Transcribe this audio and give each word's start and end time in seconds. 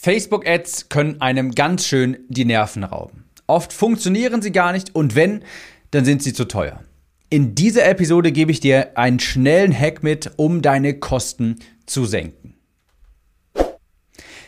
Facebook-Ads 0.00 0.90
können 0.90 1.20
einem 1.20 1.56
ganz 1.56 1.84
schön 1.84 2.18
die 2.28 2.44
Nerven 2.44 2.84
rauben. 2.84 3.24
Oft 3.48 3.72
funktionieren 3.72 4.40
sie 4.40 4.52
gar 4.52 4.72
nicht 4.72 4.94
und 4.94 5.16
wenn, 5.16 5.42
dann 5.90 6.04
sind 6.04 6.22
sie 6.22 6.32
zu 6.32 6.44
teuer. 6.44 6.84
In 7.30 7.56
dieser 7.56 7.84
Episode 7.84 8.30
gebe 8.30 8.52
ich 8.52 8.60
dir 8.60 8.96
einen 8.96 9.18
schnellen 9.18 9.76
Hack 9.76 10.04
mit, 10.04 10.30
um 10.36 10.62
deine 10.62 11.00
Kosten 11.00 11.56
zu 11.84 12.04
senken. 12.04 12.54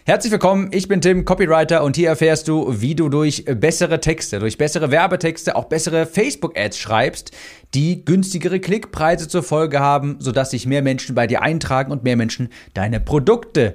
Herzlich 0.06 0.30
willkommen, 0.30 0.70
ich 0.72 0.86
bin 0.86 1.00
Tim, 1.00 1.24
Copywriter 1.24 1.82
und 1.82 1.96
hier 1.96 2.08
erfährst 2.08 2.46
du, 2.46 2.80
wie 2.80 2.94
du 2.94 3.08
durch 3.08 3.44
bessere 3.44 4.00
Texte, 4.00 4.38
durch 4.38 4.56
bessere 4.56 4.92
Werbetexte 4.92 5.56
auch 5.56 5.64
bessere 5.64 6.06
Facebook-Ads 6.06 6.78
schreibst, 6.78 7.32
die 7.74 8.04
günstigere 8.04 8.60
Klickpreise 8.60 9.26
zur 9.26 9.42
Folge 9.42 9.80
haben, 9.80 10.16
sodass 10.20 10.52
sich 10.52 10.66
mehr 10.66 10.82
Menschen 10.82 11.16
bei 11.16 11.26
dir 11.26 11.42
eintragen 11.42 11.90
und 11.90 12.04
mehr 12.04 12.16
Menschen 12.16 12.50
deine 12.72 13.00
Produkte 13.00 13.74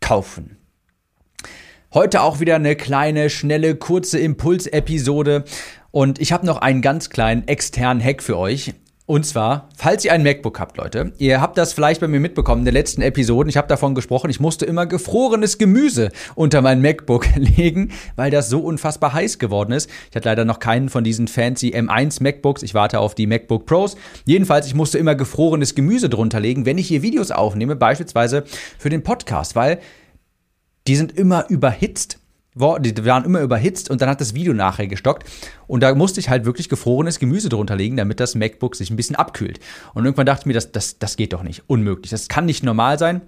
kaufen. 0.00 0.58
Heute 1.94 2.22
auch 2.22 2.40
wieder 2.40 2.56
eine 2.56 2.74
kleine, 2.74 3.30
schnelle, 3.30 3.76
kurze 3.76 4.18
Impulsepisode. 4.18 5.44
Und 5.92 6.20
ich 6.20 6.32
habe 6.32 6.44
noch 6.44 6.56
einen 6.58 6.82
ganz 6.82 7.08
kleinen 7.08 7.46
externen 7.46 8.02
Hack 8.02 8.20
für 8.20 8.36
euch. 8.36 8.74
Und 9.06 9.24
zwar, 9.24 9.68
falls 9.76 10.04
ihr 10.04 10.12
ein 10.12 10.24
MacBook 10.24 10.58
habt, 10.58 10.76
Leute, 10.76 11.12
ihr 11.18 11.40
habt 11.40 11.56
das 11.56 11.72
vielleicht 11.72 12.00
bei 12.00 12.08
mir 12.08 12.18
mitbekommen 12.18 12.62
in 12.62 12.64
den 12.64 12.74
letzten 12.74 13.00
Episoden, 13.00 13.48
ich 13.48 13.56
habe 13.56 13.68
davon 13.68 13.94
gesprochen, 13.94 14.28
ich 14.30 14.40
musste 14.40 14.64
immer 14.64 14.86
gefrorenes 14.86 15.58
Gemüse 15.58 16.10
unter 16.34 16.62
mein 16.62 16.80
MacBook 16.80 17.26
legen, 17.36 17.92
weil 18.16 18.32
das 18.32 18.48
so 18.48 18.60
unfassbar 18.60 19.12
heiß 19.12 19.38
geworden 19.38 19.72
ist. 19.72 19.88
Ich 20.10 20.16
hatte 20.16 20.28
leider 20.28 20.44
noch 20.44 20.58
keinen 20.58 20.88
von 20.88 21.04
diesen 21.04 21.28
fancy 21.28 21.76
M1 21.76 22.22
MacBooks, 22.22 22.64
ich 22.64 22.74
warte 22.74 22.98
auf 22.98 23.14
die 23.14 23.28
MacBook 23.28 23.66
Pros. 23.66 23.96
Jedenfalls, 24.24 24.66
ich 24.66 24.74
musste 24.74 24.98
immer 24.98 25.14
gefrorenes 25.14 25.76
Gemüse 25.76 26.08
drunter 26.08 26.40
legen, 26.40 26.66
wenn 26.66 26.78
ich 26.78 26.88
hier 26.88 27.02
Videos 27.02 27.30
aufnehme, 27.30 27.76
beispielsweise 27.76 28.42
für 28.78 28.88
den 28.88 29.04
Podcast, 29.04 29.54
weil 29.54 29.78
die 30.86 30.96
sind 30.96 31.16
immer 31.16 31.48
überhitzt. 31.48 32.18
Die 32.56 33.04
waren 33.04 33.24
immer 33.24 33.40
überhitzt 33.40 33.90
und 33.90 34.00
dann 34.00 34.08
hat 34.08 34.20
das 34.20 34.34
Video 34.34 34.54
nachher 34.54 34.86
gestockt. 34.86 35.24
Und 35.66 35.82
da 35.82 35.92
musste 35.94 36.20
ich 36.20 36.28
halt 36.28 36.44
wirklich 36.44 36.68
gefrorenes 36.68 37.18
Gemüse 37.18 37.48
drunter 37.48 37.74
legen, 37.74 37.96
damit 37.96 38.20
das 38.20 38.36
MacBook 38.36 38.76
sich 38.76 38.90
ein 38.90 38.96
bisschen 38.96 39.16
abkühlt. 39.16 39.58
Und 39.92 40.04
irgendwann 40.04 40.26
dachte 40.26 40.42
ich 40.42 40.46
mir, 40.46 40.52
das, 40.52 40.70
das, 40.70 40.98
das 41.00 41.16
geht 41.16 41.32
doch 41.32 41.42
nicht. 41.42 41.64
Unmöglich. 41.66 42.10
Das 42.10 42.28
kann 42.28 42.46
nicht 42.46 42.62
normal 42.62 42.98
sein. 42.98 43.22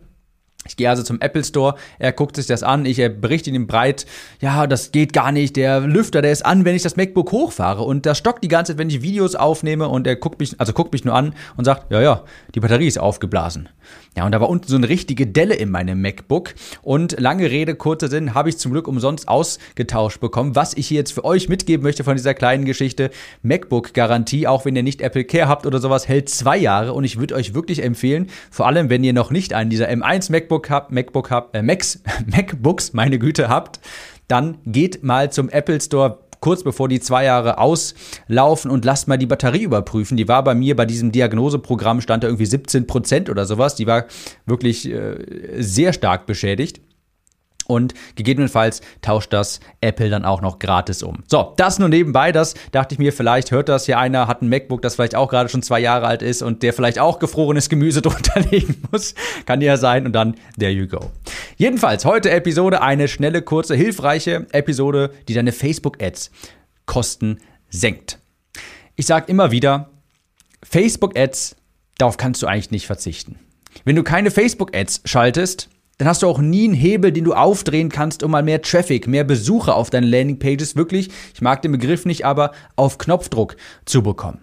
Ich 0.69 0.77
gehe 0.77 0.89
also 0.89 1.03
zum 1.03 1.21
Apple 1.21 1.45
Store, 1.45 1.75
er 1.99 2.13
guckt 2.13 2.37
sich 2.37 2.47
das 2.47 2.63
an, 2.63 2.87
ich 2.87 2.97
berichte 3.21 3.51
ihm 3.51 3.67
breit, 3.67 4.07
ja, 4.41 4.67
das 4.67 4.93
geht 4.93 5.13
gar 5.13 5.33
nicht, 5.33 5.57
der 5.57 5.81
Lüfter, 5.81 6.23
der 6.23 6.33
ist 6.33 6.45
an, 6.45 6.65
wenn 6.65 6.77
ich 6.77 6.83
das 6.83 6.97
MacBook 6.97 7.33
hochfahre 7.33 7.83
und 7.83 8.07
das 8.07 8.19
stockt 8.19 8.45
die 8.45 8.49
ganze 8.49 8.73
Zeit, 8.73 8.79
wenn 8.79 8.91
ich 8.91 9.03
Videos 9.03 9.35
aufnehme 9.35 9.89
und 9.89 10.07
er 10.07 10.17
guckt 10.17 10.41
mich, 10.41 10.59
also 10.59 10.73
guckt 10.73 10.93
mich 10.93 11.05
nur 11.05 11.15
an 11.15 11.35
und 11.57 11.65
sagt, 11.65 11.91
ja, 11.91 12.01
ja, 12.01 12.23
die 12.55 12.61
Batterie 12.61 12.87
ist 12.87 12.99
aufgeblasen. 12.99 13.69
Ja, 14.17 14.25
und 14.25 14.33
da 14.33 14.41
war 14.41 14.49
unten 14.49 14.67
so 14.67 14.77
eine 14.77 14.89
richtige 14.89 15.27
Delle 15.27 15.55
in 15.55 15.71
meinem 15.71 16.01
MacBook 16.01 16.55
und 16.83 17.21
lange 17.21 17.51
Rede, 17.51 17.75
kurzer 17.75 18.09
Sinn, 18.09 18.35
habe 18.35 18.49
ich 18.49 18.59
zum 18.59 18.73
Glück 18.73 18.89
umsonst 18.89 19.29
ausgetauscht 19.29 20.21
bekommen. 20.21 20.57
Was 20.57 20.75
ich 20.75 20.89
hier 20.89 20.97
jetzt 20.97 21.13
für 21.13 21.25
euch 21.25 21.49
mitgeben 21.49 21.83
möchte 21.83 22.03
von 22.03 22.17
dieser 22.17 22.33
kleinen 22.33 22.65
Geschichte, 22.65 23.11
MacBook-Garantie, 23.43 24.47
auch 24.47 24.65
wenn 24.65 24.75
ihr 24.75 24.83
nicht 24.83 25.03
Apple 25.03 25.25
Care 25.25 25.49
habt 25.49 25.67
oder 25.67 25.81
sowas, 25.81 26.09
hält 26.09 26.31
zwei 26.31 26.57
Jahre 26.57 26.95
und 26.95 27.05
ich 27.05 27.19
würde 27.19 27.35
euch 27.35 27.53
wirklich 27.53 27.83
empfehlen, 27.83 28.29
vor 28.51 28.67
allem 28.67 28.89
wenn 28.89 29.05
ihr 29.05 29.13
noch 29.13 29.31
nicht 29.31 29.53
einen 29.53 29.69
dieser 29.69 29.89
M1 29.91 30.33
MacBook 30.33 30.56
MacBook 30.57 30.71
habt, 30.71 30.93
MacBook 30.93 31.31
habt, 31.31 31.55
äh, 31.55 31.63
Macs, 31.63 32.01
MacBooks, 32.27 32.93
meine 32.93 33.19
Güte, 33.19 33.49
habt, 33.49 33.81
dann 34.29 34.59
geht 34.65 35.03
mal 35.03 35.31
zum 35.31 35.51
Apple 35.51 35.81
Store 35.81 36.21
kurz 36.41 36.63
bevor 36.63 36.89
die 36.89 37.01
zwei 37.01 37.25
Jahre 37.25 37.59
auslaufen 37.59 38.71
und 38.71 38.85
lasst 38.85 39.09
mal 39.09 39.17
die 39.17 39.27
Batterie 39.27 39.63
überprüfen. 39.63 40.17
Die 40.17 40.29
war 40.29 40.45
bei 40.45 40.55
mir 40.55 40.77
bei 40.77 40.85
diesem 40.85 41.11
Diagnoseprogramm 41.11 42.01
stand 42.01 42.23
da 42.23 42.29
irgendwie 42.29 42.47
17 42.47 42.87
Prozent 42.87 43.31
oder 43.31 43.47
sowas. 43.47 43.75
Die 43.75 43.87
war 43.87 44.05
wirklich 44.45 44.89
äh, 44.89 45.17
sehr 45.59 45.93
stark 45.93 46.27
beschädigt. 46.27 46.81
Und 47.67 47.95
gegebenenfalls 48.15 48.81
tauscht 49.03 49.33
das 49.33 49.61
Apple 49.81 50.09
dann 50.09 50.25
auch 50.25 50.41
noch 50.41 50.59
gratis 50.59 51.03
um. 51.03 51.25
So, 51.27 51.53
das 51.57 51.79
nur 51.79 51.89
nebenbei, 51.89 52.33
das 52.33 52.55
dachte 52.73 52.95
ich 52.95 52.99
mir, 52.99 53.13
vielleicht 53.13 53.51
hört 53.51 53.69
das 53.69 53.87
hier 53.87 53.99
einer, 53.99 54.29
hat 54.29 54.43
ein 54.43 54.49
MacBook, 54.49 54.83
das 54.83 54.95
vielleicht 54.95 55.15
auch 55.15 55.29
gerade 55.29 55.49
schon 55.49 55.63
zwei 55.63 55.81
Jahre 55.81 56.07
alt 56.07 56.23
ist 56.23 56.43
und 56.43 56.63
der 56.63 56.73
vielleicht 56.73 56.99
auch 56.99 57.19
gefrorenes 57.19 57.69
Gemüse 57.69 58.03
drunter 58.03 58.41
legen 58.51 58.83
muss. 58.91 59.15
Kann 59.47 59.61
ja 59.61 59.77
sein 59.77 60.07
und 60.07 60.13
dann, 60.13 60.37
there 60.59 60.73
you 60.73 60.87
go. 60.87 61.11
Jedenfalls, 61.57 62.05
heute 62.05 62.31
Episode, 62.31 62.83
eine 62.83 63.09
schnelle, 63.09 63.43
kurze, 63.43 63.75
hilfreiche 63.75 64.47
Episode, 64.53 65.11
die 65.29 65.35
deine 65.35 65.53
Facebook-Ads 65.53 66.31
Kosten 66.87 67.41
senkt. 67.69 68.19
Ich 68.95 69.07
sage 69.07 69.27
immer 69.29 69.51
wieder, 69.51 69.91
Facebook-Ads, 70.63 71.57
darauf 71.99 72.17
kannst 72.17 72.43
du 72.43 72.47
eigentlich 72.47 72.71
nicht 72.71 72.87
verzichten. 72.87 73.39
Wenn 73.85 73.97
du 73.97 74.03
keine 74.03 74.31
Facebook-Ads 74.31 75.03
schaltest, 75.05 75.69
dann 75.99 76.09
hast 76.09 76.23
du 76.23 76.27
auch 76.27 76.39
nie 76.39 76.65
einen 76.65 76.75
Hebel, 76.75 77.11
den 77.13 77.25
du 77.25 77.33
aufdrehen 77.33 77.89
kannst, 77.89 78.23
um 78.23 78.31
mal 78.31 78.43
mehr 78.43 78.61
Traffic, 78.61 79.07
mehr 79.07 79.25
Besucher 79.25 79.77
auf 79.77 79.91
deine 79.91 80.07
Landingpages 80.07 80.77
wirklich, 80.77 81.11
ich 81.35 81.41
mag 81.41 81.63
den 81.63 81.73
Begriff 81.73 82.05
nicht, 82.05 82.27
aber 82.27 82.53
auf 82.77 82.99
Knopfdruck 82.99 83.57
zu 83.87 84.03
bekommen. 84.03 84.41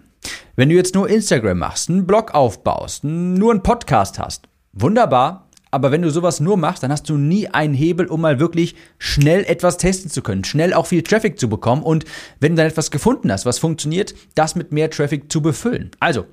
Wenn 0.56 0.68
du 0.68 0.74
jetzt 0.74 0.94
nur 0.94 1.08
Instagram 1.08 1.58
machst, 1.58 1.90
einen 1.90 2.06
Blog 2.06 2.34
aufbaust, 2.34 3.04
nur 3.04 3.52
einen 3.52 3.62
Podcast 3.62 4.18
hast, 4.18 4.48
wunderbar, 4.72 5.48
aber 5.70 5.90
wenn 5.90 6.02
du 6.02 6.10
sowas 6.10 6.40
nur 6.40 6.56
machst, 6.56 6.82
dann 6.82 6.92
hast 6.92 7.08
du 7.08 7.16
nie 7.16 7.48
einen 7.48 7.74
Hebel, 7.74 8.06
um 8.06 8.20
mal 8.20 8.40
wirklich 8.40 8.74
schnell 8.98 9.44
etwas 9.44 9.76
testen 9.76 10.10
zu 10.10 10.22
können, 10.22 10.44
schnell 10.44 10.72
auch 10.72 10.86
viel 10.86 11.02
Traffic 11.02 11.38
zu 11.38 11.48
bekommen 11.48 11.82
und 11.82 12.04
wenn 12.40 12.52
du 12.52 12.56
dann 12.56 12.70
etwas 12.70 12.90
gefunden 12.90 13.30
hast, 13.30 13.46
was 13.46 13.58
funktioniert, 13.58 14.14
das 14.34 14.54
mit 14.54 14.72
mehr 14.72 14.90
Traffic 14.90 15.30
zu 15.30 15.42
befüllen. 15.42 15.90
Also, 16.00 16.26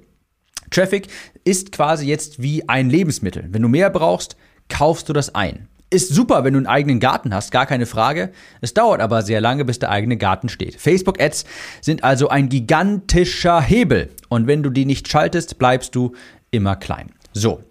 Traffic 0.70 1.08
ist 1.44 1.72
quasi 1.72 2.08
jetzt 2.08 2.42
wie 2.42 2.68
ein 2.70 2.90
Lebensmittel. 2.90 3.48
Wenn 3.50 3.62
du 3.62 3.68
mehr 3.68 3.90
brauchst, 3.90 4.38
kaufst 4.72 5.10
du 5.10 5.14
das 5.14 5.36
ein. 5.36 5.68
Ist 5.92 6.14
super, 6.14 6.46
wenn 6.46 6.54
du 6.54 6.60
einen 6.60 6.68
eigenen 6.68 7.02
Garten 7.02 7.36
hast, 7.36 7.52
gar 7.52 7.66
keine 7.66 7.86
Frage. 7.86 8.32
Es 8.62 8.74
dauert 8.74 9.02
aber 9.02 9.22
sehr 9.24 9.42
lange, 9.42 9.66
bis 9.66 9.78
der 9.78 9.90
eigene 9.90 10.16
Garten 10.16 10.48
steht. 10.48 10.76
Facebook-Ads 10.80 11.44
sind 11.82 12.04
also 12.06 12.30
ein 12.30 12.48
gigantischer 12.48 13.62
Hebel. 13.62 14.10
Und 14.30 14.48
wenn 14.48 14.64
du 14.64 14.70
die 14.70 14.86
nicht 14.86 15.10
schaltest, 15.10 15.60
bleibst 15.60 15.94
du 15.94 16.14
immer 16.50 16.78
klein. 16.78 17.12
So, 17.34 17.62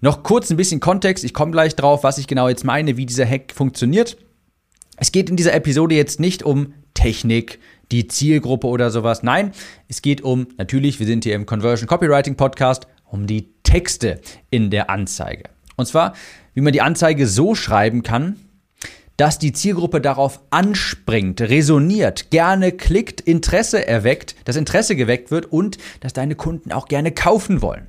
noch 0.00 0.22
kurz 0.22 0.50
ein 0.50 0.56
bisschen 0.56 0.80
Kontext. 0.80 1.22
Ich 1.22 1.34
komme 1.34 1.52
gleich 1.52 1.76
drauf, 1.76 2.02
was 2.02 2.16
ich 2.16 2.26
genau 2.26 2.48
jetzt 2.48 2.64
meine, 2.64 2.96
wie 2.96 3.04
dieser 3.04 3.26
Hack 3.26 3.52
funktioniert. 3.54 4.16
Es 4.96 5.12
geht 5.12 5.28
in 5.28 5.36
dieser 5.36 5.52
Episode 5.52 5.94
jetzt 5.94 6.18
nicht 6.18 6.42
um 6.42 6.72
Technik, 6.94 7.58
die 7.92 8.08
Zielgruppe 8.08 8.66
oder 8.66 8.90
sowas. 8.90 9.22
Nein, 9.22 9.52
es 9.88 10.00
geht 10.00 10.22
um, 10.22 10.48
natürlich, 10.56 10.98
wir 10.98 11.06
sind 11.06 11.24
hier 11.24 11.34
im 11.34 11.44
Conversion 11.44 11.86
Copywriting 11.86 12.36
Podcast, 12.36 12.86
um 13.04 13.26
die 13.26 13.50
Texte 13.62 14.20
in 14.48 14.70
der 14.70 14.88
Anzeige. 14.88 15.44
Und 15.76 15.86
zwar, 15.86 16.14
wie 16.56 16.62
man 16.62 16.72
die 16.72 16.80
Anzeige 16.80 17.28
so 17.28 17.54
schreiben 17.54 18.02
kann, 18.02 18.36
dass 19.18 19.38
die 19.38 19.52
Zielgruppe 19.52 20.00
darauf 20.00 20.40
anspringt, 20.50 21.40
resoniert, 21.42 22.30
gerne 22.30 22.72
klickt, 22.72 23.20
Interesse 23.20 23.86
erweckt, 23.86 24.34
das 24.44 24.56
Interesse 24.56 24.96
geweckt 24.96 25.30
wird 25.30 25.52
und 25.52 25.76
dass 26.00 26.14
deine 26.14 26.34
Kunden 26.34 26.72
auch 26.72 26.88
gerne 26.88 27.12
kaufen 27.12 27.60
wollen. 27.60 27.86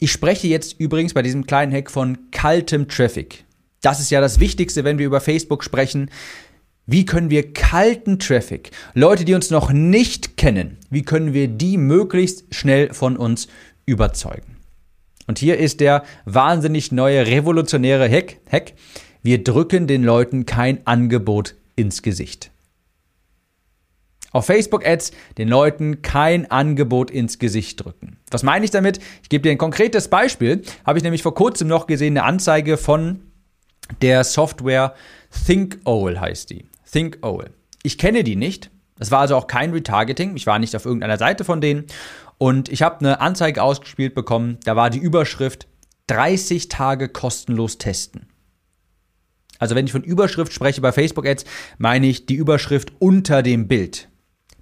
Ich 0.00 0.10
spreche 0.10 0.48
jetzt 0.48 0.78
übrigens 0.78 1.14
bei 1.14 1.22
diesem 1.22 1.46
kleinen 1.46 1.72
Hack 1.72 1.88
von 1.88 2.18
kaltem 2.32 2.88
Traffic. 2.88 3.44
Das 3.80 4.00
ist 4.00 4.10
ja 4.10 4.20
das 4.20 4.40
Wichtigste, 4.40 4.82
wenn 4.82 4.98
wir 4.98 5.06
über 5.06 5.20
Facebook 5.20 5.62
sprechen. 5.62 6.10
Wie 6.86 7.06
können 7.06 7.30
wir 7.30 7.52
kalten 7.52 8.18
Traffic, 8.18 8.72
Leute, 8.94 9.24
die 9.24 9.34
uns 9.34 9.50
noch 9.50 9.70
nicht 9.70 10.36
kennen, 10.36 10.78
wie 10.90 11.02
können 11.02 11.32
wir 11.32 11.46
die 11.46 11.78
möglichst 11.78 12.52
schnell 12.52 12.92
von 12.92 13.16
uns 13.16 13.46
überzeugen? 13.86 14.53
Und 15.26 15.38
hier 15.38 15.58
ist 15.58 15.80
der 15.80 16.04
wahnsinnig 16.24 16.92
neue 16.92 17.26
revolutionäre 17.26 18.08
Hack. 18.08 18.38
Hack. 18.50 18.74
Wir 19.22 19.42
drücken 19.42 19.86
den 19.86 20.04
Leuten 20.04 20.44
kein 20.44 20.86
Angebot 20.86 21.54
ins 21.76 22.02
Gesicht. 22.02 22.50
Auf 24.32 24.46
Facebook-Ads 24.46 25.12
den 25.38 25.48
Leuten 25.48 26.02
kein 26.02 26.50
Angebot 26.50 27.10
ins 27.10 27.38
Gesicht 27.38 27.84
drücken. 27.84 28.18
Was 28.30 28.42
meine 28.42 28.64
ich 28.64 28.72
damit? 28.72 28.98
Ich 29.22 29.28
gebe 29.28 29.42
dir 29.42 29.52
ein 29.52 29.58
konkretes 29.58 30.08
Beispiel. 30.08 30.62
Habe 30.84 30.98
ich 30.98 31.04
nämlich 31.04 31.22
vor 31.22 31.34
kurzem 31.34 31.68
noch 31.68 31.86
gesehen, 31.86 32.18
eine 32.18 32.26
Anzeige 32.26 32.76
von 32.76 33.20
der 34.02 34.24
Software 34.24 34.94
ThinkOwl 35.46 36.20
heißt 36.20 36.50
die. 36.50 36.66
ThinkOwl. 36.90 37.50
Ich 37.82 37.96
kenne 37.96 38.24
die 38.24 38.36
nicht. 38.36 38.70
Es 38.98 39.10
war 39.10 39.20
also 39.20 39.36
auch 39.36 39.46
kein 39.46 39.72
Retargeting. 39.72 40.36
Ich 40.36 40.46
war 40.46 40.58
nicht 40.58 40.76
auf 40.76 40.84
irgendeiner 40.84 41.18
Seite 41.18 41.44
von 41.44 41.60
denen. 41.60 41.86
Und 42.38 42.68
ich 42.68 42.82
habe 42.82 43.00
eine 43.00 43.20
Anzeige 43.20 43.62
ausgespielt 43.62 44.14
bekommen, 44.14 44.58
da 44.64 44.76
war 44.76 44.90
die 44.90 44.98
Überschrift 44.98 45.66
30 46.08 46.68
Tage 46.68 47.08
kostenlos 47.08 47.78
testen. 47.78 48.28
Also 49.58 49.74
wenn 49.74 49.86
ich 49.86 49.92
von 49.92 50.02
Überschrift 50.02 50.52
spreche 50.52 50.80
bei 50.80 50.92
Facebook 50.92 51.26
Ads, 51.26 51.44
meine 51.78 52.06
ich 52.06 52.26
die 52.26 52.34
Überschrift 52.34 52.92
unter 52.98 53.42
dem 53.42 53.68
Bild. 53.68 54.08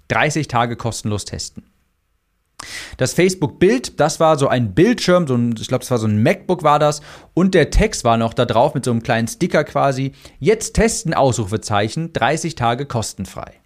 30 0.09 0.47
Tage 0.47 0.75
kostenlos 0.75 1.25
testen. 1.25 1.63
Das 2.97 3.13
Facebook-Bild, 3.13 3.99
das 3.99 4.19
war 4.19 4.37
so 4.37 4.47
ein 4.47 4.73
Bildschirm, 4.73 5.27
so 5.27 5.35
ein, 5.35 5.55
ich 5.59 5.67
glaube, 5.67 5.83
es 5.83 5.91
war 5.91 5.97
so 5.97 6.07
ein 6.07 6.21
MacBook 6.21 6.63
war 6.63 6.79
das, 6.79 7.01
und 7.33 7.53
der 7.55 7.71
Text 7.71 8.05
war 8.05 8.17
noch 8.17 8.33
da 8.33 8.45
drauf 8.45 8.73
mit 8.73 8.85
so 8.85 8.91
einem 8.91 9.03
kleinen 9.03 9.27
Sticker 9.27 9.63
quasi. 9.63 10.13
Jetzt 10.39 10.73
testen, 10.73 11.13
Ausrufezeichen, 11.13 12.13
30 12.13 12.55
Tage 12.55 12.85
kostenfrei. 12.85 13.62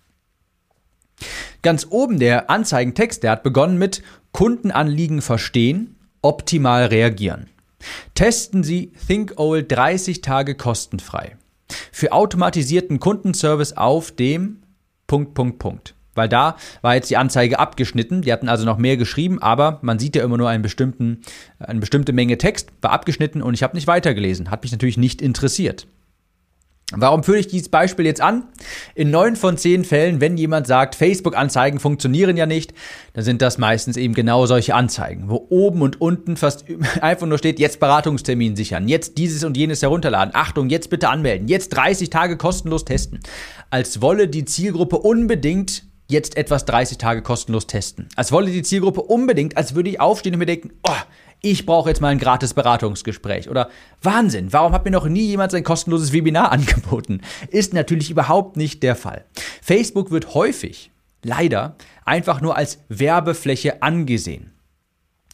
Ganz 1.62 1.88
oben 1.90 2.19
der 2.19 2.50
Anzeigentext, 2.50 3.24
der 3.24 3.31
hat 3.31 3.44
begonnen 3.44 3.78
mit 3.78 4.04
Kundenanliegen 4.31 5.22
verstehen, 5.22 5.96
optimal 6.22 6.86
reagieren. 6.86 7.48
Testen 8.16 8.64
Sie 8.64 8.92
ThinkOwl 9.08 9.64
30 9.64 10.22
Tage 10.22 10.56
kostenfrei. 10.56 11.38
für 11.92 12.12
automatisierten 12.14 13.00
Kundenservice 13.00 13.74
auf 13.74 14.12
dem 14.12 14.62
Punkt, 15.08 15.34
Punkt, 15.34 15.60
Punkt. 15.60 15.96
Weil 16.16 16.30
da 16.30 16.58
war 16.81 16.96
jetzt 16.96 17.10
die 17.10 17.18
Anzeige 17.18 17.60
abgeschnitten. 17.60 18.22
Die 18.22 18.31
hatten 18.31 18.50
also 18.50 18.66
noch 18.66 18.78
mehr 18.78 18.98
geschrieben, 18.98 19.42
aber 19.42 19.80
man 19.81 20.00
sieht 20.00 20.16
ja 20.16 20.24
immer 20.24 20.38
nur 20.38 20.50
einen 20.50 20.63
bestimmten, 20.63 21.22
eine 21.60 21.80
bestimmte 21.80 22.13
Menge 22.13 22.38
Text, 22.38 22.72
war 22.81 22.92
abgeschnitten 22.92 23.42
und 23.42 23.54
ich 23.54 23.63
habe 23.63 23.75
nicht 23.75 23.88
weitergelesen. 23.88 24.50
Hat 24.50 24.63
mich 24.63 24.72
natürlich 24.72 24.98
nicht 24.98 25.22
interessiert. 25.22 25.88
Warum 26.94 27.22
führe 27.22 27.39
ich 27.39 27.48
dieses 27.48 27.68
Beispiel 27.68 28.06
jetzt 28.06 28.22
an? 28.22 28.45
In 28.95 29.12
neun 29.12 29.36
von 29.36 29.57
zehn 29.57 29.84
Fällen, 29.84 30.22
wenn 30.22 30.38
jemand 30.38 30.68
sagt, 30.68 30.95
Facebook-Anzeigen 30.95 31.81
funktionieren 31.81 32.38
ja 32.38 32.45
nicht, 32.45 32.74
dann 33.12 33.25
sind 33.25 33.42
das 33.42 33.57
meistens 33.57 33.98
eben 33.98 34.13
genau 34.13 34.45
solche 34.45 34.74
Anzeigen, 34.74 35.30
wo 35.30 35.48
oben 35.50 35.81
und 35.81 36.00
unten 36.00 36.38
fast 36.38 36.63
einfach 37.01 37.28
nur 37.28 37.39
steht, 37.39 37.60
jetzt 37.60 37.81
Beratungstermin 37.81 38.56
sichern, 38.56 38.88
jetzt 38.88 39.18
dieses 39.18 39.44
und 39.44 39.57
jenes 39.57 39.81
herunterladen, 39.81 40.34
Achtung, 40.34 40.69
jetzt 40.69 40.89
bitte 40.89 41.10
anmelden, 41.10 41.50
jetzt 41.50 41.69
30 41.69 42.10
Tage 42.10 42.38
kostenlos 42.38 42.86
testen. 42.86 43.19
Als 43.69 44.01
wolle 44.01 44.30
die 44.30 44.45
Zielgruppe 44.45 45.00
unbedingt 45.00 45.84
jetzt 46.07 46.38
etwas 46.38 46.65
30 46.65 46.98
Tage 46.98 47.21
kostenlos 47.21 47.68
testen. 47.68 48.07
Als 48.15 48.31
wolle 48.31 48.51
die 48.51 48.63
Zielgruppe 48.63 49.01
unbedingt, 49.01 49.57
als 49.57 49.75
würde 49.75 49.89
ich 49.89 50.00
aufstehen 50.00 50.33
und 50.33 50.39
mir 50.39 50.45
denken, 50.45 50.71
oh, 50.83 50.95
ich 51.42 51.65
brauche 51.65 51.89
jetzt 51.89 52.01
mal 52.01 52.09
ein 52.09 52.19
gratis 52.19 52.54
Beratungsgespräch. 52.54 53.50
Oder 53.50 53.69
Wahnsinn, 54.01 54.54
warum 54.54 54.74
hat 54.74 54.86
mir 54.86 54.92
noch 54.92 55.07
nie 55.07 55.27
jemand 55.27 55.51
sein 55.51 55.63
kostenloses 55.63 56.13
Webinar 56.13 56.51
angeboten? 56.51 57.21
Ist 57.50 57.74
natürlich 57.74 58.09
überhaupt 58.09 58.57
nicht 58.57 58.83
der 58.83 58.95
Fall. 58.95 59.25
Facebook 59.62 60.12
wird 60.12 60.33
häufig, 60.33 60.92
leider, 61.24 61.75
einfach 62.06 62.42
nur 62.42 62.57
als 62.57 62.80
Werbefläche 62.89 63.81
angesehen. 63.81 64.53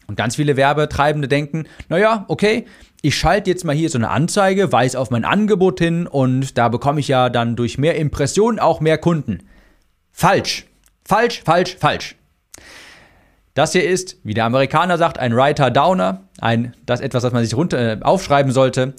Und 0.07 0.17
ganz 0.17 0.35
viele 0.35 0.57
Werbetreibende 0.57 1.29
denken, 1.29 1.65
naja, 1.87 2.25
okay, 2.27 2.65
ich 3.01 3.17
schalte 3.17 3.49
jetzt 3.49 3.63
mal 3.63 3.75
hier 3.75 3.89
so 3.89 3.97
eine 3.97 4.09
Anzeige, 4.09 4.71
weise 4.71 4.99
auf 4.99 5.11
mein 5.11 5.23
Angebot 5.23 5.79
hin 5.79 6.07
und 6.07 6.57
da 6.57 6.67
bekomme 6.67 6.99
ich 6.99 7.07
ja 7.07 7.29
dann 7.29 7.55
durch 7.55 7.77
mehr 7.77 7.95
Impressionen 7.95 8.59
auch 8.59 8.81
mehr 8.81 8.97
Kunden. 8.97 9.39
Falsch. 10.13 10.65
Falsch, 11.03 11.41
falsch, 11.43 11.75
falsch. 11.77 12.15
Das 13.55 13.73
hier 13.73 13.87
ist, 13.87 14.17
wie 14.23 14.33
der 14.33 14.45
Amerikaner 14.45 14.97
sagt, 14.97 15.19
ein 15.19 15.35
Writer-Downer, 15.35 16.23
ein, 16.39 16.75
das 16.85 17.01
etwas, 17.01 17.23
das 17.23 17.33
man 17.33 17.43
sich 17.43 17.55
runter, 17.55 17.97
äh, 17.97 18.01
aufschreiben 18.01 18.51
sollte. 18.51 18.93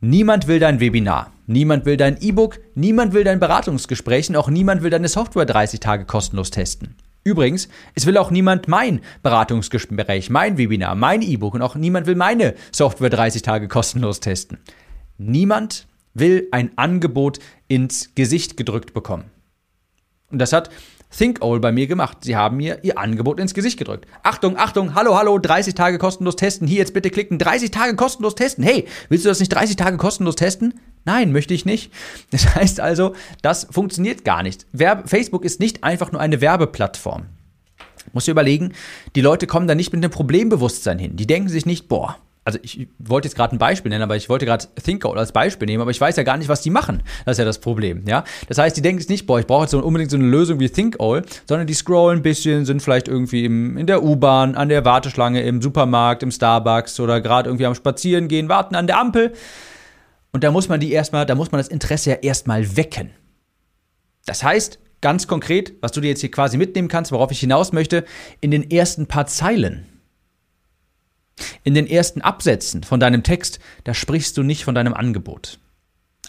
Niemand 0.00 0.48
will 0.48 0.58
dein 0.58 0.80
Webinar, 0.80 1.30
niemand 1.46 1.86
will 1.86 1.96
dein 1.96 2.20
E-Book, 2.20 2.58
niemand 2.74 3.14
will 3.14 3.24
dein 3.24 3.38
Beratungsgespräch 3.38 4.28
und 4.30 4.36
auch 4.36 4.48
niemand 4.48 4.82
will 4.82 4.90
deine 4.90 5.08
Software 5.08 5.46
30 5.46 5.80
Tage 5.80 6.04
kostenlos 6.06 6.50
testen. 6.50 6.96
Übrigens, 7.24 7.68
es 7.94 8.04
will 8.04 8.18
auch 8.18 8.32
niemand 8.32 8.66
mein 8.66 9.00
Beratungsgespräch, 9.22 10.28
mein 10.28 10.58
Webinar, 10.58 10.96
mein 10.96 11.22
E-Book 11.22 11.54
und 11.54 11.62
auch 11.62 11.76
niemand 11.76 12.06
will 12.06 12.16
meine 12.16 12.54
Software 12.72 13.10
30 13.10 13.42
Tage 13.42 13.68
kostenlos 13.68 14.18
testen. 14.18 14.58
Niemand 15.18 15.86
will 16.14 16.48
ein 16.50 16.76
Angebot 16.76 17.38
ins 17.68 18.14
Gesicht 18.16 18.56
gedrückt 18.56 18.92
bekommen. 18.92 19.31
Und 20.32 20.38
das 20.38 20.52
hat 20.52 20.70
ThinkOwl 21.16 21.60
bei 21.60 21.72
mir 21.72 21.86
gemacht. 21.86 22.18
Sie 22.22 22.36
haben 22.36 22.56
mir 22.56 22.78
ihr 22.82 22.98
Angebot 22.98 23.38
ins 23.38 23.54
Gesicht 23.54 23.78
gedrückt. 23.78 24.06
Achtung, 24.22 24.56
Achtung, 24.56 24.94
hallo, 24.94 25.16
hallo, 25.16 25.38
30 25.38 25.74
Tage 25.74 25.98
kostenlos 25.98 26.36
testen. 26.36 26.66
Hier 26.66 26.78
jetzt 26.78 26.94
bitte 26.94 27.10
klicken. 27.10 27.38
30 27.38 27.70
Tage 27.70 27.94
kostenlos 27.96 28.34
testen. 28.34 28.64
Hey, 28.64 28.86
willst 29.08 29.24
du 29.24 29.28
das 29.28 29.40
nicht 29.40 29.50
30 29.50 29.76
Tage 29.76 29.96
kostenlos 29.98 30.36
testen? 30.36 30.74
Nein, 31.04 31.32
möchte 31.32 31.54
ich 31.54 31.64
nicht. 31.64 31.92
Das 32.30 32.54
heißt 32.54 32.80
also, 32.80 33.14
das 33.42 33.68
funktioniert 33.70 34.24
gar 34.24 34.42
nicht. 34.42 34.66
Werbe 34.72 35.06
Facebook 35.06 35.44
ist 35.44 35.60
nicht 35.60 35.84
einfach 35.84 36.12
nur 36.12 36.20
eine 36.20 36.40
Werbeplattform. 36.40 37.26
Muss 38.12 38.24
dir 38.24 38.32
überlegen, 38.32 38.72
die 39.14 39.20
Leute 39.20 39.46
kommen 39.46 39.68
da 39.68 39.74
nicht 39.74 39.92
mit 39.92 40.02
einem 40.02 40.10
Problembewusstsein 40.10 40.98
hin. 40.98 41.16
Die 41.16 41.26
denken 41.26 41.48
sich 41.48 41.66
nicht, 41.66 41.88
boah, 41.88 42.16
also 42.44 42.58
ich 42.62 42.88
wollte 42.98 43.28
jetzt 43.28 43.36
gerade 43.36 43.54
ein 43.54 43.58
Beispiel 43.58 43.90
nennen, 43.90 44.02
aber 44.02 44.16
ich 44.16 44.28
wollte 44.28 44.46
gerade 44.46 44.66
Thinkout 44.82 45.16
als 45.16 45.30
Beispiel 45.30 45.66
nehmen, 45.66 45.80
aber 45.80 45.92
ich 45.92 46.00
weiß 46.00 46.16
ja 46.16 46.24
gar 46.24 46.36
nicht, 46.36 46.48
was 46.48 46.60
die 46.60 46.70
machen. 46.70 47.02
Das 47.24 47.34
ist 47.34 47.38
ja 47.38 47.44
das 47.44 47.60
Problem, 47.60 48.02
ja. 48.06 48.24
Das 48.48 48.58
heißt, 48.58 48.76
die 48.76 48.82
denken 48.82 49.00
jetzt 49.00 49.10
nicht, 49.10 49.26
boah, 49.26 49.38
ich 49.38 49.46
brauche 49.46 49.62
jetzt 49.62 49.74
unbedingt 49.74 50.10
so 50.10 50.16
eine 50.16 50.26
Lösung 50.26 50.58
wie 50.58 50.68
Thinkall, 50.68 51.22
sondern 51.46 51.68
die 51.68 51.74
scrollen 51.74 52.18
ein 52.18 52.22
bisschen, 52.22 52.64
sind 52.64 52.82
vielleicht 52.82 53.06
irgendwie 53.06 53.44
im, 53.44 53.76
in 53.76 53.86
der 53.86 54.02
U-Bahn, 54.02 54.56
an 54.56 54.68
der 54.68 54.84
Warteschlange, 54.84 55.42
im 55.42 55.62
Supermarkt, 55.62 56.24
im 56.24 56.32
Starbucks 56.32 56.98
oder 56.98 57.20
gerade 57.20 57.48
irgendwie 57.48 57.66
am 57.66 57.76
Spazieren 57.76 58.26
gehen, 58.26 58.48
warten 58.48 58.74
an 58.74 58.88
der 58.88 58.98
Ampel. 58.98 59.32
Und 60.32 60.42
da 60.42 60.50
muss 60.50 60.68
man 60.68 60.80
die 60.80 60.90
erstmal, 60.90 61.26
da 61.26 61.36
muss 61.36 61.52
man 61.52 61.60
das 61.60 61.68
Interesse 61.68 62.10
ja 62.10 62.16
erstmal 62.16 62.76
wecken. 62.76 63.10
Das 64.26 64.42
heißt, 64.42 64.80
ganz 65.00 65.28
konkret, 65.28 65.74
was 65.80 65.92
du 65.92 66.00
dir 66.00 66.08
jetzt 66.08 66.20
hier 66.20 66.30
quasi 66.30 66.56
mitnehmen 66.56 66.88
kannst, 66.88 67.12
worauf 67.12 67.30
ich 67.30 67.40
hinaus 67.40 67.72
möchte, 67.72 68.04
in 68.40 68.50
den 68.50 68.68
ersten 68.68 69.06
paar 69.06 69.26
Zeilen 69.26 69.86
in 71.64 71.74
den 71.74 71.86
ersten 71.86 72.20
Absätzen 72.20 72.82
von 72.82 73.00
deinem 73.00 73.22
Text, 73.22 73.58
da 73.84 73.94
sprichst 73.94 74.36
du 74.36 74.42
nicht 74.42 74.64
von 74.64 74.74
deinem 74.74 74.94
Angebot. 74.94 75.58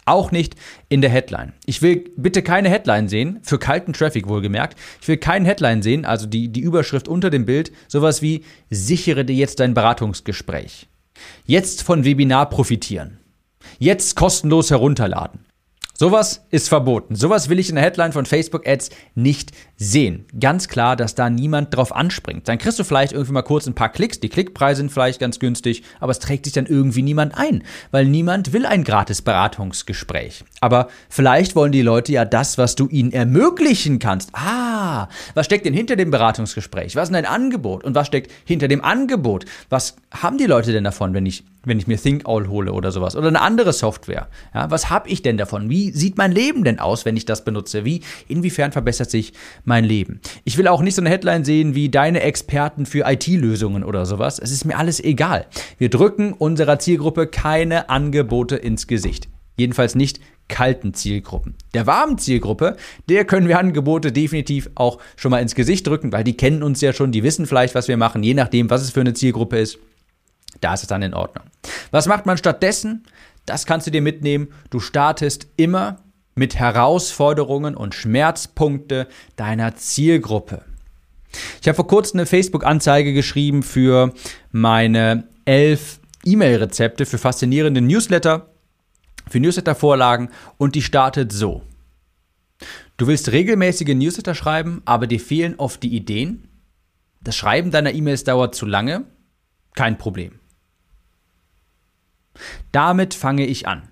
Auch 0.06 0.32
nicht 0.32 0.56
in 0.90 1.02
der 1.02 1.10
Headline. 1.10 1.54
Ich 1.66 1.82
will 1.82 2.12
bitte 2.18 2.42
keine 2.42 2.70
Headline 2.70 3.08
sehen, 3.08 3.40
für 3.42 3.58
kalten 3.58 3.94
Traffic 3.94 4.28
wohlgemerkt. 4.28 4.78
Ich 5.02 5.08
will 5.08 5.18
keinen 5.18 5.46
Headline 5.46 5.82
sehen, 5.82 6.04
also 6.04 6.26
die, 6.26 6.50
die 6.50 6.60
Überschrift 6.60 7.08
unter 7.08 7.30
dem 7.30 7.46
Bild, 7.46 7.72
sowas 7.88 8.22
wie 8.22 8.44
sichere 8.70 9.24
dir 9.24 9.36
jetzt 9.36 9.62
dein 9.62 9.74
Beratungsgespräch. 9.74 10.88
Jetzt 11.46 11.84
von 11.84 12.04
Webinar 12.04 12.50
profitieren. 12.50 13.20
Jetzt 13.80 14.16
kostenlos 14.16 14.72
herunterladen. 14.72 15.46
Sowas 16.04 16.46
ist 16.50 16.68
verboten. 16.68 17.16
Sowas 17.16 17.48
will 17.48 17.60
ich 17.60 17.70
in 17.70 17.76
der 17.76 17.84
Headline 17.86 18.12
von 18.12 18.26
Facebook 18.26 18.68
Ads 18.68 18.90
nicht 19.16 19.54
sehen. 19.78 20.26
Ganz 20.38 20.68
klar, 20.68 20.98
dass 20.98 21.16
da 21.16 21.30
niemand 21.30 21.74
drauf 21.74 21.96
anspringt. 21.96 22.46
Dann 22.50 22.58
kriegst 22.58 22.78
du 22.78 22.84
vielleicht 22.84 23.14
irgendwie 23.14 23.32
mal 23.32 23.42
kurz 23.42 23.68
ein 23.68 23.74
paar 23.74 23.88
Klicks. 23.88 24.20
Die 24.20 24.28
Klickpreise 24.28 24.80
sind 24.80 24.92
vielleicht 24.92 25.22
ganz 25.22 25.40
günstig, 25.40 25.82
aber 26.02 26.12
es 26.12 26.20
trägt 26.20 26.44
sich 26.44 26.54
dann 26.54 26.66
irgendwie 26.66 27.04
niemand 27.04 27.38
ein, 27.38 27.64
weil 27.92 28.06
niemand 28.06 28.52
will 28.52 28.66
ein 28.66 28.84
gratis 28.84 29.22
Beratungsgespräch. 29.22 30.44
Aber 30.60 30.90
vielleicht 31.08 31.56
wollen 31.56 31.72
die 31.72 31.82
Leute 31.82 32.12
ja 32.12 32.26
das, 32.26 32.58
was 32.58 32.76
du 32.76 32.90
ihnen 32.90 33.14
ermöglichen 33.14 34.00
kannst. 34.00 34.32
Ah, 34.34 35.08
was 35.36 35.46
steckt 35.46 35.66
denn 35.66 35.74
hinter 35.74 35.96
dem 35.96 36.12
Beratungsgespräch? 36.12 36.98
Was 36.98 37.08
ist 37.08 37.16
dein 37.16 37.26
Angebot? 37.26 37.86
Und 37.86 37.96
was 37.96 38.08
steckt 38.08 38.30
hinter 38.44 38.68
dem 38.68 38.84
Angebot? 38.84 39.46
Was 39.70 39.96
haben 40.12 40.38
die 40.38 40.48
Leute 40.48 40.74
denn 40.74 40.84
davon, 40.84 41.14
wenn 41.14 41.26
ich 41.26 41.46
wenn 41.66 41.80
ich 41.80 41.88
mir 41.88 41.98
ThinkOwl 41.98 42.48
hole 42.48 42.74
oder 42.74 42.92
sowas 42.92 43.16
oder 43.16 43.28
eine 43.28 43.42
andere 43.42 43.74
Software. 43.74 44.28
Ja, 44.54 44.70
was 44.70 44.90
habe 44.90 45.10
ich 45.10 45.22
denn 45.22 45.38
davon? 45.38 45.70
Wie 45.70 45.92
sieht 45.94 46.18
mein 46.18 46.32
Leben 46.32 46.64
denn 46.64 46.80
aus, 46.80 47.06
wenn 47.06 47.18
ich 47.18 47.26
das 47.26 47.46
benutze? 47.46 47.86
Wie 47.86 48.02
inwiefern 48.28 48.72
verbessert 48.72 49.10
sich 49.10 49.34
mein 49.64 49.86
Leben? 49.86 50.20
Ich 50.44 50.58
will 50.58 50.68
auch 50.68 50.82
nicht 50.82 50.96
so 50.96 51.02
eine 51.02 51.10
Headline 51.10 51.46
sehen 51.46 51.76
wie 51.76 51.90
deine 51.90 52.22
Experten 52.22 52.86
für 52.86 53.06
IT-Lösungen 53.06 53.84
oder 53.84 54.06
sowas. 54.06 54.40
Es 54.40 54.52
ist 54.52 54.66
mir 54.66 54.78
alles 54.78 55.00
egal. 55.00 55.46
Wir 55.78 55.90
drücken 55.90 56.34
unserer 56.34 56.80
Zielgruppe 56.80 57.28
keine 57.28 57.90
Angebote 57.90 58.56
ins 58.56 58.88
Gesicht. 58.88 59.30
Jedenfalls 59.56 59.96
nicht 59.96 60.20
kalten 60.48 60.94
Zielgruppen. 60.94 61.56
Der 61.74 61.88
warmen 61.88 62.18
Zielgruppe, 62.18 62.76
der 63.10 63.26
können 63.26 63.48
wir 63.48 63.60
Angebote 63.60 64.12
definitiv 64.12 64.70
auch 64.76 65.00
schon 65.16 65.32
mal 65.32 65.42
ins 65.42 65.56
Gesicht 65.56 65.88
drücken, 65.88 66.12
weil 66.12 66.24
die 66.24 66.38
kennen 66.38 66.64
uns 66.64 66.82
ja 66.82 66.94
schon, 66.94 67.12
die 67.12 67.24
wissen 67.24 67.46
vielleicht, 67.46 67.76
was 67.76 67.88
wir 67.88 67.98
machen, 67.98 68.24
je 68.24 68.34
nachdem, 68.34 68.70
was 68.70 68.82
es 68.82 68.92
für 68.92 69.02
eine 69.02 69.14
Zielgruppe 69.14 69.58
ist. 69.58 69.78
Da 70.62 70.74
ist 70.74 70.84
es 70.84 70.88
dann 70.88 71.02
in 71.02 71.14
Ordnung. 71.14 71.46
Was 71.92 72.08
macht 72.08 72.26
man 72.26 72.38
stattdessen? 72.38 73.04
Das 73.46 73.66
kannst 73.66 73.88
du 73.88 73.92
dir 73.92 74.02
mitnehmen. 74.02 74.50
Du 74.70 74.80
startest 74.80 75.48
immer 75.58 76.00
mit 76.36 76.56
Herausforderungen 76.56 77.76
und 77.76 77.94
Schmerzpunkte 77.94 79.08
deiner 79.36 79.76
Zielgruppe. 79.76 80.64
Ich 81.62 81.68
habe 81.68 81.76
vor 81.76 81.88
kurzem 81.88 82.20
eine 82.20 82.26
Facebook-Anzeige 82.26 83.14
geschrieben 83.14 83.64
für 83.64 84.14
meine 84.52 85.28
elf 85.46 86.00
E-Mail-Rezepte 86.26 87.06
für 87.06 87.18
faszinierende 87.18 87.82
Newsletter, 87.82 88.50
für 89.30 89.40
Newsletter-Vorlagen 89.40 90.30
und 90.58 90.76
die 90.76 90.82
startet 90.82 91.32
so. 91.32 91.64
Du 92.98 93.08
willst 93.08 93.32
regelmäßige 93.32 93.96
Newsletter 93.96 94.36
schreiben, 94.36 94.82
aber 94.86 95.08
dir 95.08 95.20
fehlen 95.20 95.56
oft 95.58 95.84
die 95.84 95.96
Ideen. 95.96 96.48
Das 97.22 97.36
Schreiben 97.36 97.72
deiner 97.72 97.94
E-Mails 97.94 98.24
dauert 98.24 98.56
zu 98.56 98.66
lange. 98.66 99.06
Kein 99.76 99.98
Problem. 99.98 100.40
Damit 102.72 103.14
fange 103.14 103.46
ich 103.46 103.68
an. 103.68 103.90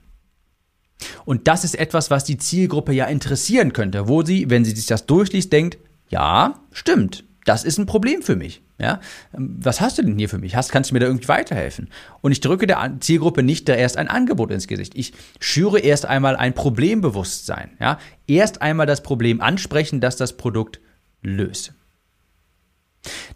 Und 1.25 1.47
das 1.47 1.63
ist 1.63 1.75
etwas, 1.75 2.11
was 2.11 2.23
die 2.23 2.37
Zielgruppe 2.37 2.93
ja 2.93 3.05
interessieren 3.05 3.73
könnte, 3.73 4.07
wo 4.07 4.23
sie, 4.23 4.49
wenn 4.49 4.65
sie 4.65 4.71
sich 4.71 4.85
das 4.85 5.05
durchliest, 5.05 5.51
denkt, 5.51 5.77
ja, 6.09 6.59
stimmt, 6.71 7.23
das 7.45 7.63
ist 7.63 7.77
ein 7.77 7.85
Problem 7.85 8.21
für 8.21 8.35
mich. 8.35 8.61
Ja, 8.79 8.99
was 9.33 9.79
hast 9.79 9.99
du 9.99 10.01
denn 10.01 10.17
hier 10.17 10.27
für 10.27 10.39
mich? 10.39 10.55
Hast, 10.55 10.71
kannst 10.71 10.89
du 10.89 10.95
mir 10.95 11.01
da 11.01 11.05
irgendwie 11.05 11.27
weiterhelfen? 11.27 11.89
Und 12.21 12.31
ich 12.31 12.41
drücke 12.41 12.65
der 12.65 12.97
Zielgruppe 12.99 13.43
nicht 13.43 13.69
da 13.69 13.75
erst 13.75 13.95
ein 13.95 14.07
Angebot 14.07 14.49
ins 14.49 14.67
Gesicht. 14.67 14.93
Ich 14.95 15.13
schüre 15.39 15.79
erst 15.79 16.07
einmal 16.07 16.35
ein 16.35 16.55
Problembewusstsein. 16.55 17.71
Ja, 17.79 17.99
erst 18.25 18.63
einmal 18.63 18.87
das 18.87 19.03
Problem 19.03 19.39
ansprechen, 19.39 20.01
das 20.01 20.15
das 20.15 20.35
Produkt 20.35 20.79
löst. 21.21 21.73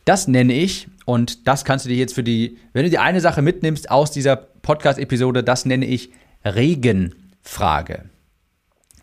Das 0.04 0.28
nenne 0.28 0.54
ich, 0.54 0.88
und 1.06 1.48
das 1.48 1.64
kannst 1.64 1.86
du 1.86 1.90
dir 1.90 1.98
jetzt 1.98 2.16
für 2.16 2.24
die, 2.24 2.58
wenn 2.74 2.84
du 2.84 2.90
dir 2.90 3.04
eine 3.04 3.22
Sache 3.22 3.44
mitnimmst 3.44 3.92
aus 3.92 4.12
dieser 4.12 4.36
Podcast-Episode, 4.66 5.44
das 5.44 5.66
nenne 5.66 5.86
ich 5.86 6.10
Regenfrage. 6.44 8.10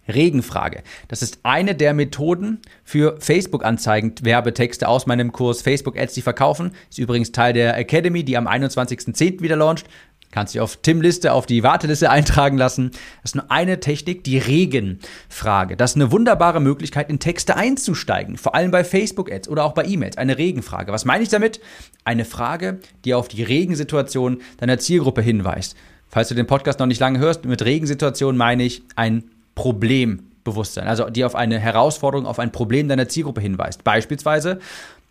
Regenfrage. 0.09 0.83
Das 1.07 1.23
ist 1.23 1.39
eine 1.45 1.77
der 1.77 1.95
Methoden 1.95 2.61
für 2.83 3.17
Facebook-Anzeigen, 3.21 4.15
Werbetexte 4.23 4.89
aus 4.89 5.07
meinem 5.07 5.31
Kurs 5.31 5.63
Facebook 5.63 5.97
Ads, 5.97 6.15
die 6.15 6.23
verkaufen. 6.23 6.73
Ist 6.91 6.99
übrigens 6.99 7.31
Teil 7.31 7.53
der 7.53 7.77
Academy, 7.79 8.25
die 8.25 8.37
am 8.37 8.49
21.10. 8.49 9.41
wieder 9.41 9.55
launcht. 9.55 9.87
Kannst 10.33 10.55
dich 10.55 10.61
auf 10.63 10.79
Tim-Liste, 10.79 11.33
auf 11.33 11.45
die 11.45 11.63
Warteliste 11.63 12.11
eintragen 12.11 12.57
lassen. 12.57 12.91
Das 13.23 13.31
ist 13.31 13.35
nur 13.37 13.51
eine 13.51 13.81
Technik, 13.81 14.25
die 14.25 14.39
Regenfrage. 14.39 15.77
Das 15.77 15.93
ist 15.93 15.97
eine 15.97 16.11
wunderbare 16.11 16.59
Möglichkeit, 16.59 17.11
in 17.11 17.19
Texte 17.19 17.55
einzusteigen. 17.55 18.39
Vor 18.39 18.55
allem 18.55 18.71
bei 18.71 18.83
Facebook-Ads 18.83 19.49
oder 19.49 19.65
auch 19.65 19.75
bei 19.75 19.85
E-Mails. 19.85 20.17
Eine 20.17 20.39
Regenfrage. 20.39 20.91
Was 20.91 21.05
meine 21.05 21.23
ich 21.23 21.29
damit? 21.29 21.61
Eine 22.05 22.25
Frage, 22.25 22.81
die 23.05 23.13
auf 23.13 23.29
die 23.29 23.43
Regensituation 23.43 24.41
deiner 24.57 24.79
Zielgruppe 24.79 25.21
hinweist. 25.21 25.77
Falls 26.09 26.29
du 26.29 26.35
den 26.35 26.47
Podcast 26.47 26.79
noch 26.79 26.87
nicht 26.87 27.01
lange 27.01 27.19
hörst, 27.19 27.45
mit 27.45 27.63
Regensituation 27.63 28.37
meine 28.37 28.63
ich 28.63 28.83
ein 28.97 29.25
Problembewusstsein. 29.55 30.89
Also 30.89 31.11
die 31.11 31.27
auf 31.27 31.35
eine 31.35 31.59
Herausforderung, 31.59 32.27
auf 32.27 32.39
ein 32.39 32.53
Problem 32.53 32.89
deiner 32.89 33.07
Zielgruppe 33.07 33.43
hinweist. 33.43 33.85
Beispielsweise, 33.85 34.61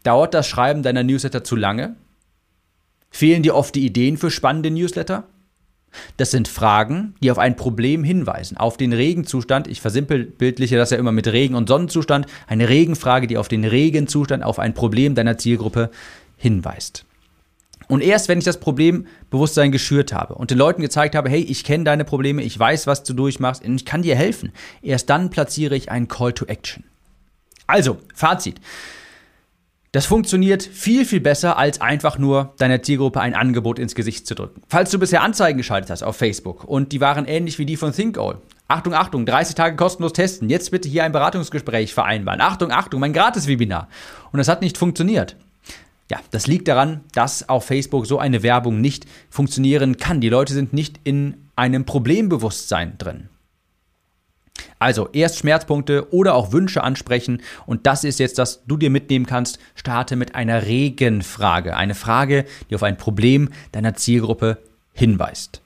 dauert 0.01 0.33
das 0.33 0.47
Schreiben 0.47 0.81
deiner 0.81 1.03
Newsletter 1.03 1.43
zu 1.43 1.55
lange? 1.55 1.95
Fehlen 3.11 3.43
dir 3.43 3.55
oft 3.55 3.75
die 3.75 3.85
Ideen 3.85 4.17
für 4.17 4.31
spannende 4.31 4.71
Newsletter? 4.71 5.25
Das 6.15 6.31
sind 6.31 6.47
Fragen, 6.47 7.15
die 7.21 7.29
auf 7.31 7.37
ein 7.37 7.57
Problem 7.57 8.05
hinweisen, 8.05 8.55
auf 8.55 8.77
den 8.77 8.93
Regenzustand. 8.93 9.67
Ich 9.67 9.81
versimpelbildliche 9.81 10.77
das 10.77 10.91
ja 10.91 10.97
immer 10.97 11.11
mit 11.11 11.27
Regen- 11.27 11.55
und 11.55 11.67
Sonnenzustand. 11.67 12.25
Eine 12.47 12.69
Regenfrage, 12.69 13.27
die 13.27 13.37
auf 13.37 13.49
den 13.49 13.65
Regenzustand, 13.65 14.43
auf 14.43 14.57
ein 14.57 14.73
Problem 14.73 15.15
deiner 15.15 15.37
Zielgruppe 15.37 15.91
hinweist. 16.37 17.05
Und 17.89 18.01
erst 18.01 18.29
wenn 18.29 18.39
ich 18.39 18.45
das 18.45 18.61
Problembewusstsein 18.61 19.73
geschürt 19.73 20.13
habe 20.13 20.35
und 20.35 20.49
den 20.49 20.57
Leuten 20.57 20.81
gezeigt 20.81 21.13
habe, 21.13 21.29
hey, 21.29 21.41
ich 21.41 21.65
kenne 21.65 21.83
deine 21.83 22.05
Probleme, 22.05 22.41
ich 22.41 22.57
weiß, 22.57 22.87
was 22.87 23.03
du 23.03 23.13
durchmachst 23.13 23.65
und 23.65 23.75
ich 23.75 23.85
kann 23.85 24.01
dir 24.01 24.15
helfen, 24.15 24.53
erst 24.81 25.09
dann 25.09 25.29
platziere 25.29 25.75
ich 25.75 25.91
einen 25.91 26.07
Call 26.07 26.31
to 26.31 26.45
Action. 26.45 26.85
Also, 27.67 27.97
Fazit. 28.15 28.61
Das 29.93 30.05
funktioniert 30.05 30.63
viel, 30.63 31.05
viel 31.05 31.19
besser, 31.19 31.57
als 31.57 31.81
einfach 31.81 32.17
nur 32.17 32.53
deiner 32.57 32.81
Zielgruppe 32.81 33.19
ein 33.19 33.35
Angebot 33.35 33.77
ins 33.77 33.93
Gesicht 33.93 34.25
zu 34.25 34.35
drücken. 34.35 34.61
Falls 34.69 34.89
du 34.89 34.99
bisher 34.99 35.21
Anzeigen 35.21 35.57
geschaltet 35.57 35.89
hast 35.89 36.03
auf 36.03 36.15
Facebook 36.15 36.63
und 36.63 36.93
die 36.93 37.01
waren 37.01 37.25
ähnlich 37.25 37.59
wie 37.59 37.65
die 37.65 37.75
von 37.75 37.91
ThinkAll. 37.91 38.37
Achtung, 38.69 38.93
Achtung, 38.93 39.25
30 39.25 39.53
Tage 39.53 39.75
kostenlos 39.75 40.13
testen. 40.13 40.49
Jetzt 40.49 40.71
bitte 40.71 40.87
hier 40.87 41.03
ein 41.03 41.11
Beratungsgespräch 41.11 41.93
vereinbaren. 41.93 42.39
Achtung, 42.39 42.71
Achtung, 42.71 43.01
mein 43.01 43.11
Gratis-Webinar. 43.11 43.89
Und 44.31 44.37
das 44.37 44.47
hat 44.47 44.61
nicht 44.61 44.77
funktioniert. 44.77 45.35
Ja, 46.09 46.19
das 46.31 46.47
liegt 46.47 46.69
daran, 46.69 47.01
dass 47.11 47.49
auf 47.49 47.65
Facebook 47.65 48.07
so 48.07 48.17
eine 48.17 48.43
Werbung 48.43 48.79
nicht 48.79 49.05
funktionieren 49.29 49.97
kann. 49.97 50.21
Die 50.21 50.29
Leute 50.29 50.53
sind 50.53 50.71
nicht 50.71 51.01
in 51.03 51.49
einem 51.57 51.83
Problembewusstsein 51.83 52.97
drin. 52.97 53.27
Also 54.79 55.09
erst 55.13 55.39
Schmerzpunkte 55.39 56.13
oder 56.13 56.35
auch 56.35 56.51
Wünsche 56.51 56.83
ansprechen 56.83 57.41
und 57.65 57.85
das 57.87 58.03
ist 58.03 58.19
jetzt, 58.19 58.37
dass 58.37 58.63
du 58.65 58.77
dir 58.77 58.89
mitnehmen 58.89 59.25
kannst. 59.25 59.59
Starte 59.75 60.15
mit 60.15 60.35
einer 60.35 60.65
Regenfrage, 60.65 61.75
eine 61.75 61.95
Frage, 61.95 62.45
die 62.69 62.75
auf 62.75 62.83
ein 62.83 62.97
Problem 62.97 63.49
deiner 63.71 63.95
Zielgruppe 63.95 64.57
hinweist. 64.93 65.61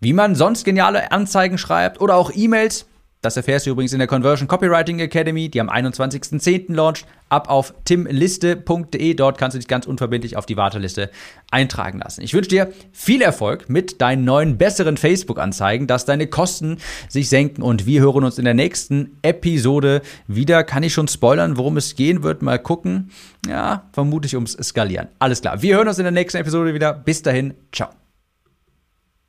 Wie 0.00 0.12
man 0.12 0.34
sonst 0.34 0.64
geniale 0.64 1.10
Anzeigen 1.10 1.58
schreibt 1.58 2.00
oder 2.00 2.16
auch 2.16 2.30
E-Mails, 2.34 2.86
das 3.26 3.36
erfährst 3.36 3.66
du 3.66 3.70
übrigens 3.70 3.92
in 3.92 3.98
der 3.98 4.06
Conversion 4.06 4.46
Copywriting 4.46 5.00
Academy, 5.00 5.48
die 5.48 5.60
am 5.60 5.68
21.10. 5.68 6.72
launcht. 6.72 7.06
Ab 7.28 7.50
auf 7.50 7.74
timliste.de. 7.84 9.14
Dort 9.14 9.36
kannst 9.36 9.56
du 9.56 9.58
dich 9.58 9.66
ganz 9.66 9.84
unverbindlich 9.84 10.36
auf 10.36 10.46
die 10.46 10.56
Warteliste 10.56 11.10
eintragen 11.50 11.98
lassen. 11.98 12.22
Ich 12.22 12.34
wünsche 12.34 12.50
dir 12.50 12.72
viel 12.92 13.20
Erfolg 13.20 13.68
mit 13.68 14.00
deinen 14.00 14.24
neuen, 14.24 14.58
besseren 14.58 14.96
Facebook-Anzeigen, 14.96 15.88
dass 15.88 16.04
deine 16.04 16.28
Kosten 16.28 16.78
sich 17.08 17.28
senken. 17.28 17.62
Und 17.62 17.84
wir 17.84 18.00
hören 18.00 18.22
uns 18.22 18.38
in 18.38 18.44
der 18.44 18.54
nächsten 18.54 19.18
Episode 19.22 20.02
wieder. 20.28 20.62
Kann 20.62 20.84
ich 20.84 20.94
schon 20.94 21.08
spoilern, 21.08 21.56
worum 21.56 21.76
es 21.76 21.96
gehen 21.96 22.22
wird? 22.22 22.42
Mal 22.42 22.60
gucken. 22.60 23.10
Ja, 23.48 23.88
vermutlich 23.92 24.36
ums 24.36 24.52
Skalieren. 24.52 25.08
Alles 25.18 25.40
klar. 25.40 25.62
Wir 25.62 25.76
hören 25.76 25.88
uns 25.88 25.98
in 25.98 26.04
der 26.04 26.12
nächsten 26.12 26.38
Episode 26.38 26.74
wieder. 26.74 26.92
Bis 26.92 27.22
dahin. 27.22 27.54
Ciao. 27.72 27.88